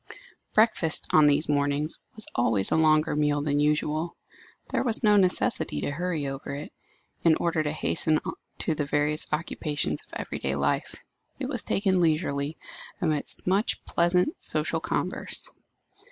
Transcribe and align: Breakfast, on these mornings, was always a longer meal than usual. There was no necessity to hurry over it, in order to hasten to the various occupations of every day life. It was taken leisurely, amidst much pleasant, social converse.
Breakfast, 0.53 1.05
on 1.11 1.27
these 1.27 1.47
mornings, 1.47 1.99
was 2.15 2.25
always 2.33 2.71
a 2.71 2.75
longer 2.75 3.15
meal 3.15 3.43
than 3.43 3.59
usual. 3.59 4.17
There 4.71 4.83
was 4.83 5.03
no 5.03 5.15
necessity 5.15 5.79
to 5.81 5.91
hurry 5.91 6.25
over 6.25 6.55
it, 6.55 6.73
in 7.23 7.35
order 7.35 7.61
to 7.61 7.71
hasten 7.71 8.19
to 8.57 8.73
the 8.73 8.85
various 8.85 9.31
occupations 9.31 10.01
of 10.01 10.13
every 10.15 10.39
day 10.39 10.55
life. 10.55 10.95
It 11.37 11.45
was 11.47 11.61
taken 11.61 12.01
leisurely, 12.01 12.57
amidst 12.99 13.45
much 13.45 13.85
pleasant, 13.85 14.35
social 14.39 14.79
converse. 14.79 15.47